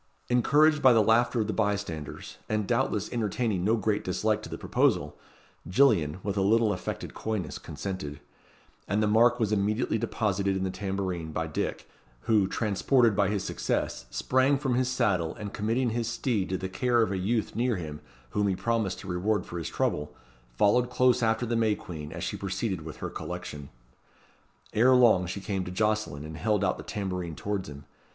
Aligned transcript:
Encouraged 0.29 0.81
by 0.81 0.93
the 0.93 1.03
laughter 1.03 1.41
of 1.41 1.45
the 1.45 1.53
bystanders, 1.53 2.39
and 2.49 2.65
doubtless 2.67 3.11
entertaining 3.13 3.63
no 3.63 3.75
great 3.75 4.03
dislike 4.03 4.41
to 4.41 4.49
the 4.49 4.57
proposal, 4.57 5.15
Gillian, 5.67 6.17
with 6.23 6.35
a 6.37 6.41
little 6.41 6.73
affected 6.73 7.13
coyness, 7.13 7.59
consented; 7.59 8.19
and 8.87 9.03
the 9.03 9.05
mark 9.05 9.39
was 9.39 9.51
immediately 9.51 9.99
deposited 9.99 10.57
in 10.57 10.63
the 10.63 10.71
tambourine 10.71 11.31
by 11.31 11.45
Dick, 11.45 11.87
who, 12.21 12.47
transported 12.47 13.15
by 13.15 13.29
his 13.29 13.43
success, 13.43 14.07
sprang 14.09 14.57
from 14.57 14.73
his 14.73 14.89
saddle, 14.89 15.35
and 15.35 15.53
committing 15.53 15.91
his 15.91 16.07
steed 16.07 16.49
to 16.49 16.57
the 16.57 16.67
care 16.67 17.03
of 17.03 17.11
a 17.11 17.17
youth 17.19 17.55
near 17.55 17.75
him, 17.75 18.01
whom 18.31 18.47
he 18.47 18.55
promised 18.55 18.97
to 19.01 19.07
reward 19.07 19.45
for 19.45 19.59
his 19.59 19.69
trouble, 19.69 20.15
followed 20.55 20.89
close 20.89 21.21
after 21.21 21.45
the 21.45 21.55
May 21.55 21.75
Queen, 21.75 22.11
as 22.11 22.23
she 22.23 22.35
proceeded 22.37 22.81
with 22.81 22.97
her 22.97 23.09
collection. 23.11 23.69
Ere 24.73 24.95
long 24.95 25.27
she 25.27 25.39
came 25.41 25.63
to 25.63 25.69
Jocelyn, 25.69 26.25
and 26.25 26.37
held 26.37 26.63
out 26.63 26.77
the 26.77 26.83
tambourine 26.83 27.35
towards 27.35 27.69
him. 27.69 27.85